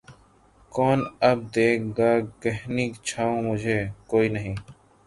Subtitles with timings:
[0.73, 0.99] کون
[1.29, 1.67] اب دے
[1.97, 2.11] گا
[2.43, 3.79] گھنی چھاؤں مُجھے،
[4.09, 4.55] کوئی نہیں